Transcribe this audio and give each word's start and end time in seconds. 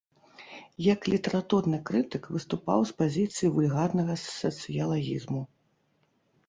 Як 0.93 1.01
літаратурны 1.13 1.77
крытык 1.89 2.23
выступаў 2.39 2.79
з 2.93 2.99
пазіцый 3.03 3.47
вульгарнага 3.59 4.13
сацыялагізму. 4.25 5.41